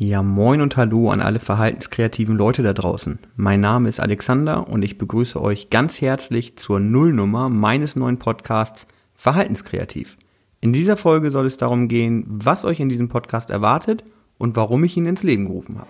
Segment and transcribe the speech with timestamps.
[0.00, 3.18] Ja, moin und hallo an alle verhaltenskreativen Leute da draußen.
[3.34, 8.86] Mein Name ist Alexander und ich begrüße euch ganz herzlich zur Nullnummer meines neuen Podcasts
[9.16, 10.16] Verhaltenskreativ.
[10.60, 14.04] In dieser Folge soll es darum gehen, was euch in diesem Podcast erwartet
[14.38, 15.88] und warum ich ihn ins Leben gerufen habe.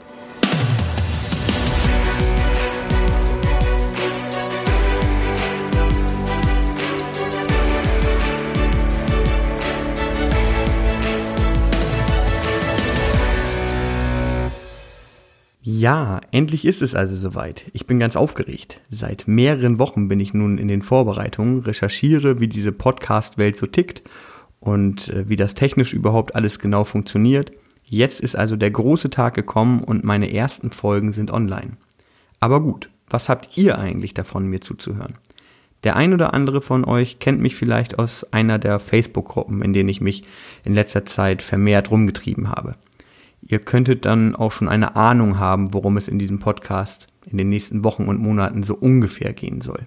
[15.79, 17.67] Ja, endlich ist es also soweit.
[17.73, 18.81] Ich bin ganz aufgeregt.
[18.91, 24.03] Seit mehreren Wochen bin ich nun in den Vorbereitungen, recherchiere, wie diese Podcast-Welt so tickt
[24.59, 27.53] und äh, wie das technisch überhaupt alles genau funktioniert.
[27.85, 31.77] Jetzt ist also der große Tag gekommen und meine ersten Folgen sind online.
[32.41, 35.15] Aber gut, was habt ihr eigentlich davon, mir zuzuhören?
[35.85, 39.91] Der ein oder andere von euch kennt mich vielleicht aus einer der Facebook-Gruppen, in denen
[39.91, 40.25] ich mich
[40.65, 42.73] in letzter Zeit vermehrt rumgetrieben habe.
[43.43, 47.49] Ihr könntet dann auch schon eine Ahnung haben, worum es in diesem Podcast in den
[47.49, 49.87] nächsten Wochen und Monaten so ungefähr gehen soll.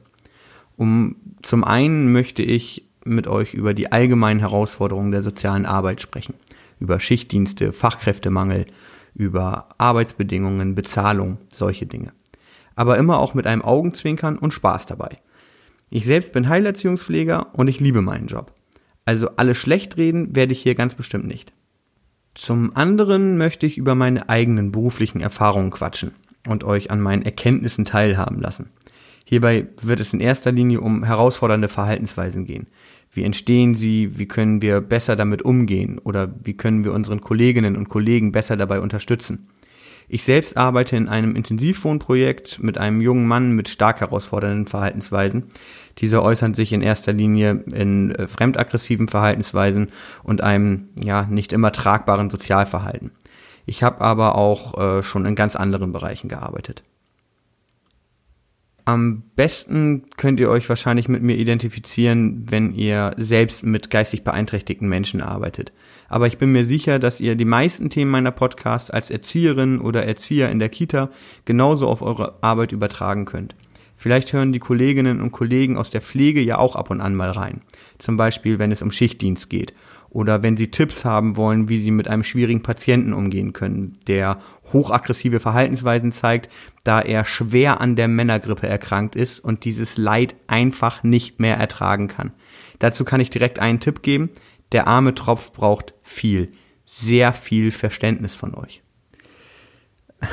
[0.78, 6.36] Um zum einen möchte ich mit euch über die allgemeinen Herausforderungen der sozialen Arbeit sprechen,
[6.80, 8.66] über Schichtdienste, Fachkräftemangel,
[9.14, 12.14] über Arbeitsbedingungen, Bezahlung, solche Dinge.
[12.76, 15.18] Aber immer auch mit einem Augenzwinkern und Spaß dabei.
[15.90, 18.54] Ich selbst bin Heilerziehungspfleger und ich liebe meinen Job.
[19.04, 21.52] Also alle schlecht reden werde ich hier ganz bestimmt nicht.
[22.42, 26.10] Zum anderen möchte ich über meine eigenen beruflichen Erfahrungen quatschen
[26.50, 28.72] und euch an meinen Erkenntnissen teilhaben lassen.
[29.26, 32.66] Hierbei wird es in erster Linie um herausfordernde Verhaltensweisen gehen.
[33.14, 34.18] Wie entstehen sie?
[34.18, 36.00] Wie können wir besser damit umgehen?
[36.00, 39.48] Oder wie können wir unseren Kolleginnen und Kollegen besser dabei unterstützen?
[40.08, 45.46] Ich selbst arbeite in einem Intensivwohnprojekt mit einem jungen Mann mit stark herausfordernden Verhaltensweisen.
[45.98, 49.92] Diese äußern sich in erster Linie in äh, fremdaggressiven Verhaltensweisen
[50.24, 53.12] und einem ja nicht immer tragbaren Sozialverhalten.
[53.66, 56.84] Ich habe aber auch äh, schon in ganz anderen Bereichen gearbeitet.
[58.86, 64.90] Am besten könnt ihr euch wahrscheinlich mit mir identifizieren, wenn ihr selbst mit geistig beeinträchtigten
[64.90, 65.72] Menschen arbeitet.
[66.10, 70.06] Aber ich bin mir sicher, dass ihr die meisten Themen meiner Podcasts als Erzieherin oder
[70.06, 71.10] Erzieher in der Kita
[71.46, 73.56] genauso auf eure Arbeit übertragen könnt.
[73.96, 77.30] Vielleicht hören die Kolleginnen und Kollegen aus der Pflege ja auch ab und an mal
[77.30, 77.62] rein.
[78.00, 79.74] Zum Beispiel, wenn es um Schichtdienst geht
[80.12, 84.40] oder wenn Sie Tipps haben wollen, wie Sie mit einem schwierigen Patienten umgehen können, der
[84.74, 86.52] hochaggressive Verhaltensweisen zeigt,
[86.84, 92.10] da er schwer an der Männergrippe erkrankt ist und dieses Leid einfach nicht mehr ertragen
[92.10, 92.34] kann.
[92.80, 94.30] Dazu kann ich direkt einen Tipp geben.
[94.74, 96.52] Der arme Tropf braucht viel,
[96.86, 98.84] sehr viel Verständnis von euch.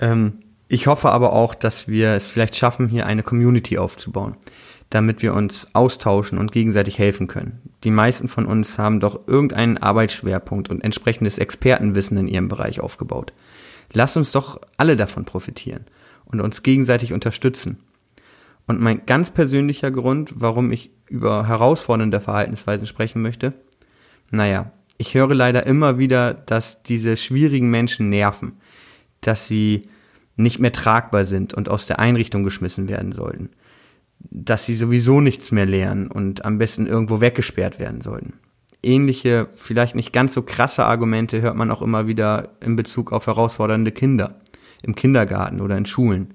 [0.00, 4.36] ähm, ich hoffe aber auch, dass wir es vielleicht schaffen, hier eine Community aufzubauen
[4.92, 7.71] damit wir uns austauschen und gegenseitig helfen können.
[7.84, 13.32] Die meisten von uns haben doch irgendeinen Arbeitsschwerpunkt und entsprechendes Expertenwissen in ihrem Bereich aufgebaut.
[13.92, 15.86] Lasst uns doch alle davon profitieren
[16.24, 17.80] und uns gegenseitig unterstützen.
[18.66, 23.54] Und mein ganz persönlicher Grund, warum ich über herausfordernde Verhaltensweisen sprechen möchte,
[24.30, 28.60] naja, ich höre leider immer wieder, dass diese schwierigen Menschen nerven,
[29.20, 29.88] dass sie
[30.36, 33.50] nicht mehr tragbar sind und aus der Einrichtung geschmissen werden sollten
[34.30, 38.34] dass sie sowieso nichts mehr lernen und am besten irgendwo weggesperrt werden sollten.
[38.82, 43.26] Ähnliche, vielleicht nicht ganz so krasse Argumente hört man auch immer wieder in Bezug auf
[43.26, 44.40] herausfordernde Kinder
[44.82, 46.34] im Kindergarten oder in Schulen.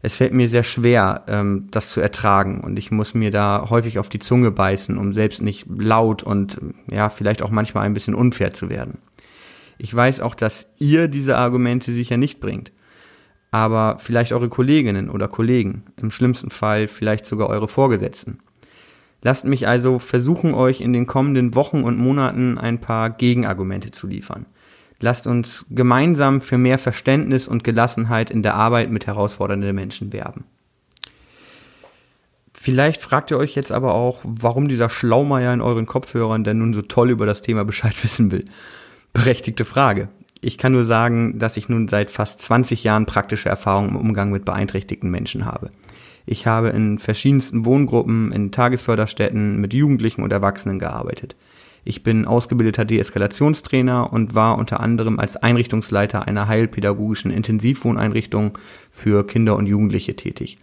[0.00, 3.98] Es fällt mir sehr schwer, ähm, das zu ertragen und ich muss mir da häufig
[3.98, 6.58] auf die Zunge beißen, um selbst nicht laut und
[6.90, 8.98] ja, vielleicht auch manchmal ein bisschen unfair zu werden.
[9.76, 12.72] Ich weiß auch, dass ihr diese Argumente sicher nicht bringt
[13.50, 18.38] aber vielleicht eure Kolleginnen oder Kollegen, im schlimmsten Fall vielleicht sogar eure Vorgesetzten.
[19.22, 24.06] Lasst mich also versuchen, euch in den kommenden Wochen und Monaten ein paar Gegenargumente zu
[24.06, 24.46] liefern.
[25.00, 30.44] Lasst uns gemeinsam für mehr Verständnis und Gelassenheit in der Arbeit mit herausfordernden Menschen werben.
[32.52, 36.74] Vielleicht fragt ihr euch jetzt aber auch, warum dieser Schlaumeier in euren Kopfhörern denn nun
[36.74, 38.44] so toll über das Thema Bescheid wissen will.
[39.12, 40.08] Berechtigte Frage.
[40.40, 44.30] Ich kann nur sagen, dass ich nun seit fast 20 Jahren praktische Erfahrung im Umgang
[44.30, 45.70] mit beeinträchtigten Menschen habe.
[46.26, 51.36] Ich habe in verschiedensten Wohngruppen, in Tagesförderstätten mit Jugendlichen und Erwachsenen gearbeitet.
[51.84, 58.58] Ich bin ausgebildeter Deeskalationstrainer und war unter anderem als Einrichtungsleiter einer heilpädagogischen Intensivwohneinrichtung
[58.90, 60.58] für Kinder und Jugendliche tätig.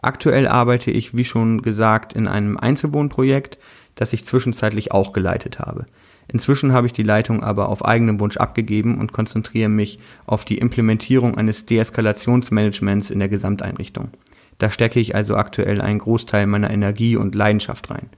[0.00, 3.58] Aktuell arbeite ich, wie schon gesagt, in einem Einzelwohnprojekt,
[3.94, 5.84] das ich zwischenzeitlich auch geleitet habe.
[6.32, 10.58] Inzwischen habe ich die Leitung aber auf eigenen Wunsch abgegeben und konzentriere mich auf die
[10.58, 14.08] Implementierung eines Deeskalationsmanagements in der Gesamteinrichtung.
[14.56, 18.08] Da stecke ich also aktuell einen Großteil meiner Energie und Leidenschaft rein.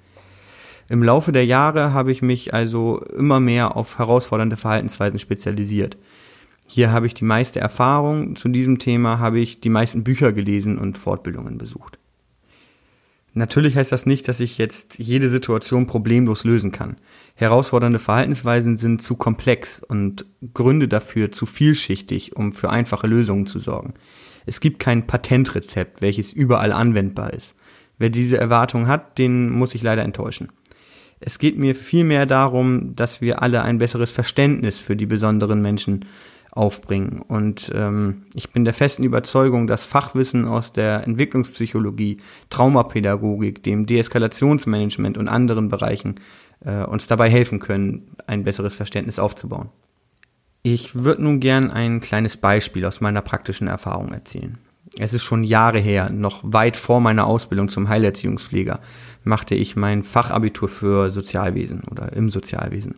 [0.89, 5.97] Im Laufe der Jahre habe ich mich also immer mehr auf herausfordernde Verhaltensweisen spezialisiert.
[6.67, 10.79] Hier habe ich die meiste Erfahrung, zu diesem Thema habe ich die meisten Bücher gelesen
[10.79, 11.99] und Fortbildungen besucht.
[13.37, 16.97] Natürlich heißt das nicht, dass ich jetzt jede Situation problemlos lösen kann.
[17.35, 23.59] Herausfordernde Verhaltensweisen sind zu komplex und Gründe dafür zu vielschichtig, um für einfache Lösungen zu
[23.59, 23.95] sorgen.
[24.47, 27.57] Es gibt kein Patentrezept, welches überall anwendbar ist.
[27.99, 30.51] Wer diese Erwartung hat, den muss ich leider enttäuschen.
[31.19, 36.05] Es geht mir vielmehr darum, dass wir alle ein besseres Verständnis für die besonderen Menschen
[36.55, 37.21] aufbringen.
[37.21, 42.19] Und ähm, ich bin der festen Überzeugung, dass Fachwissen aus der Entwicklungspsychologie,
[42.51, 46.15] Traumapädagogik, dem Deeskalationsmanagement und anderen Bereichen
[46.65, 49.71] äh, uns dabei helfen können, ein besseres Verständnis aufzubauen.
[50.63, 54.59] Ich würde nun gern ein kleines Beispiel aus meiner praktischen Erfahrung erzählen.
[54.99, 58.81] Es ist schon Jahre her, noch weit vor meiner Ausbildung zum Heilerziehungspfleger,
[59.25, 62.95] machte ich mein Fachabitur für Sozialwesen oder im Sozialwesen.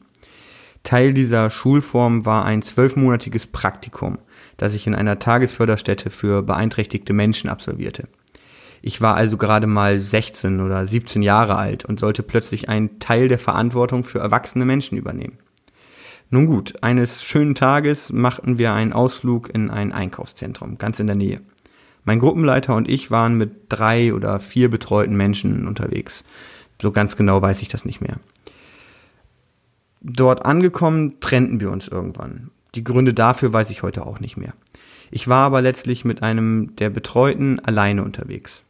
[0.86, 4.18] Teil dieser Schulform war ein zwölfmonatiges Praktikum,
[4.56, 8.04] das ich in einer Tagesförderstätte für beeinträchtigte Menschen absolvierte.
[8.82, 13.26] Ich war also gerade mal 16 oder 17 Jahre alt und sollte plötzlich einen Teil
[13.26, 15.38] der Verantwortung für erwachsene Menschen übernehmen.
[16.30, 21.16] Nun gut, eines schönen Tages machten wir einen Ausflug in ein Einkaufszentrum, ganz in der
[21.16, 21.40] Nähe.
[22.04, 26.24] Mein Gruppenleiter und ich waren mit drei oder vier betreuten Menschen unterwegs.
[26.80, 28.20] So ganz genau weiß ich das nicht mehr.
[30.00, 32.50] Dort angekommen, trennten wir uns irgendwann.
[32.74, 34.52] Die Gründe dafür weiß ich heute auch nicht mehr.
[35.10, 38.62] Ich war aber letztlich mit einem der Betreuten alleine unterwegs.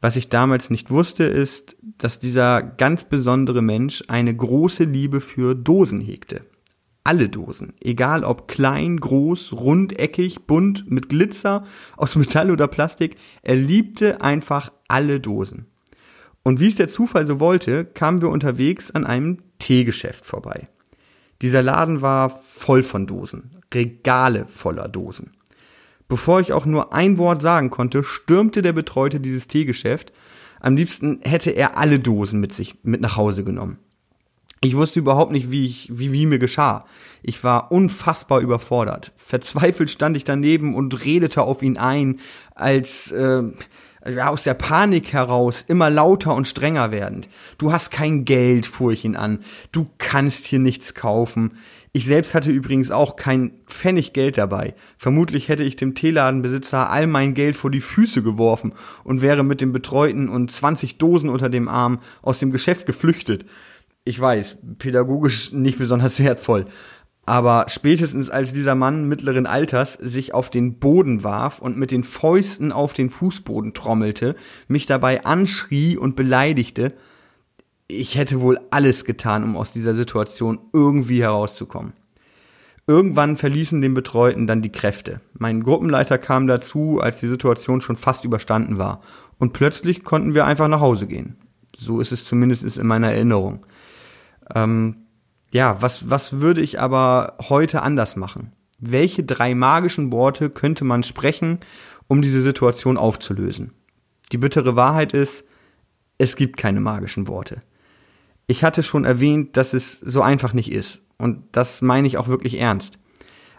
[0.00, 5.54] Was ich damals nicht wusste, ist, dass dieser ganz besondere Mensch eine große Liebe für
[5.54, 6.40] Dosen hegte.
[7.04, 11.64] Alle Dosen, egal ob klein, groß, rundeckig, bunt, mit Glitzer,
[11.96, 15.66] aus Metall oder Plastik, er liebte einfach alle Dosen.
[16.42, 19.38] Und wie es der Zufall so wollte, kamen wir unterwegs an einem
[19.70, 20.64] Teegeschäft vorbei.
[21.42, 25.30] Dieser Laden war voll von Dosen, Regale voller Dosen.
[26.08, 30.12] Bevor ich auch nur ein Wort sagen konnte, stürmte der Betreute dieses Teegeschäft.
[30.58, 33.78] Am liebsten hätte er alle Dosen mit sich mit nach Hause genommen.
[34.60, 36.84] Ich wusste überhaupt nicht, wie ich, wie, wie mir geschah.
[37.22, 39.12] Ich war unfassbar überfordert.
[39.14, 42.18] Verzweifelt stand ich daneben und redete auf ihn ein,
[42.56, 43.44] als äh,
[44.22, 47.28] aus der Panik heraus immer lauter und strenger werdend.
[47.58, 49.40] Du hast kein Geld, fuhr ich ihn an.
[49.72, 51.58] Du kannst hier nichts kaufen.
[51.92, 54.74] Ich selbst hatte übrigens auch kein Pfennig Geld dabei.
[54.96, 59.60] Vermutlich hätte ich dem Teeladenbesitzer all mein Geld vor die Füße geworfen und wäre mit
[59.60, 63.44] dem Betreuten und 20 Dosen unter dem Arm aus dem Geschäft geflüchtet.
[64.04, 66.66] Ich weiß, pädagogisch nicht besonders wertvoll.
[67.26, 72.02] Aber spätestens als dieser Mann mittleren Alters sich auf den Boden warf und mit den
[72.02, 74.34] Fäusten auf den Fußboden trommelte,
[74.68, 76.94] mich dabei anschrie und beleidigte,
[77.86, 81.92] ich hätte wohl alles getan, um aus dieser Situation irgendwie herauszukommen.
[82.86, 85.20] Irgendwann verließen den Betreuten dann die Kräfte.
[85.34, 89.00] Mein Gruppenleiter kam dazu, als die Situation schon fast überstanden war.
[89.38, 91.36] Und plötzlich konnten wir einfach nach Hause gehen.
[91.76, 93.64] So ist es zumindest in meiner Erinnerung.
[94.54, 94.96] Ähm,
[95.52, 98.52] ja, was, was würde ich aber heute anders machen?
[98.78, 101.58] Welche drei magischen Worte könnte man sprechen,
[102.06, 103.72] um diese Situation aufzulösen?
[104.32, 105.44] Die bittere Wahrheit ist,
[106.18, 107.60] es gibt keine magischen Worte.
[108.46, 111.02] Ich hatte schon erwähnt, dass es so einfach nicht ist.
[111.18, 112.98] Und das meine ich auch wirklich ernst.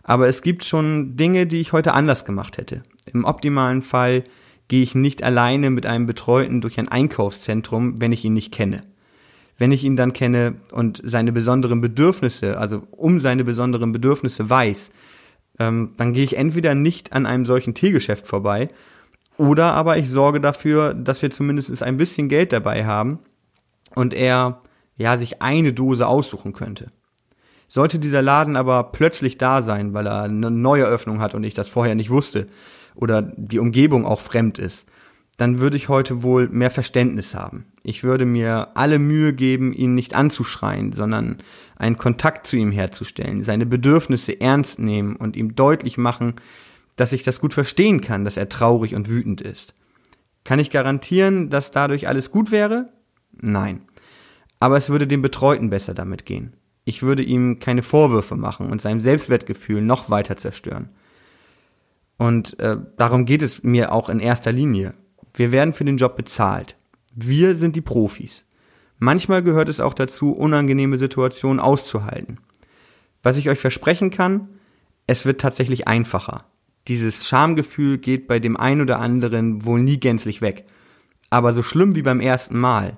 [0.03, 2.81] Aber es gibt schon Dinge, die ich heute anders gemacht hätte.
[3.05, 4.24] Im optimalen Fall
[4.67, 8.83] gehe ich nicht alleine mit einem Betreuten durch ein Einkaufszentrum, wenn ich ihn nicht kenne
[9.58, 14.91] wenn ich ihn dann kenne und seine besonderen Bedürfnisse, also um seine besonderen Bedürfnisse weiß,
[15.60, 18.67] ähm, dann gehe ich entweder nicht an einem solchen Teegeschäft vorbei
[19.38, 23.20] oder aber ich sorge dafür, dass wir zumindest ein bisschen Geld dabei haben
[23.96, 24.62] und er
[24.98, 26.88] ja sich eine Dose aussuchen könnte.
[27.67, 31.53] Sollte dieser Laden aber plötzlich da sein, weil er eine neue Öffnung hat und ich
[31.53, 32.46] das vorher nicht wusste
[32.96, 34.86] oder die Umgebung auch fremd ist,
[35.41, 37.65] dann würde ich heute wohl mehr Verständnis haben.
[37.81, 41.38] Ich würde mir alle Mühe geben, ihn nicht anzuschreien, sondern
[41.77, 46.36] einen Kontakt zu ihm herzustellen, seine Bedürfnisse ernst nehmen und ihm deutlich machen,
[46.95, 49.74] dass ich das gut verstehen kann, dass er traurig und wütend ist.
[50.43, 52.86] Kann ich garantieren, dass dadurch alles gut wäre?
[53.31, 53.81] Nein.
[54.60, 56.53] Aber es würde dem Betreuten besser damit gehen.
[56.86, 60.89] Ich würde ihm keine Vorwürfe machen und sein Selbstwertgefühl noch weiter zerstören.
[62.17, 64.91] Und äh, darum geht es mir auch in erster Linie.
[65.33, 66.75] Wir werden für den Job bezahlt.
[67.13, 68.45] Wir sind die Profis.
[69.00, 72.39] Manchmal gehört es auch dazu, unangenehme Situationen auszuhalten.
[73.23, 74.47] Was ich euch versprechen kann,
[75.07, 76.45] es wird tatsächlich einfacher.
[76.88, 80.65] Dieses Schamgefühl geht bei dem einen oder anderen wohl nie gänzlich weg.
[81.29, 82.95] Aber so schlimm wie beim ersten Mal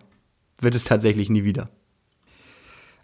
[0.59, 1.69] wird es tatsächlich nie wieder.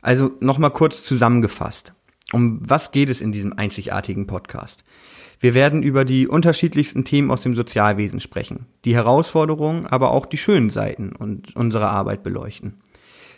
[0.01, 1.93] Also nochmal kurz zusammengefasst.
[2.31, 4.83] Um was geht es in diesem einzigartigen Podcast?
[5.39, 10.38] Wir werden über die unterschiedlichsten Themen aus dem Sozialwesen sprechen, die Herausforderungen, aber auch die
[10.38, 12.81] schönen Seiten und unsere Arbeit beleuchten.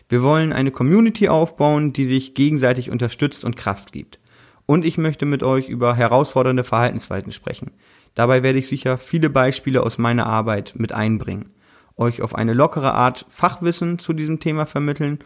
[0.10, 4.20] Wir wollen eine Community aufbauen, die sich gegenseitig unterstützt und Kraft gibt.
[4.66, 7.72] Und ich möchte mit euch über herausfordernde Verhaltensweisen sprechen.
[8.14, 11.52] Dabei werde ich sicher viele Beispiele aus meiner Arbeit mit einbringen,
[11.96, 15.20] euch auf eine lockere Art Fachwissen zu diesem Thema vermitteln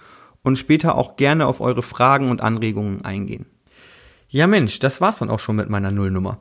[0.43, 3.47] und später auch gerne auf eure Fragen und Anregungen eingehen.
[4.35, 6.39] Ja Mensch, das war's dann auch schon mit meiner Nullnummer.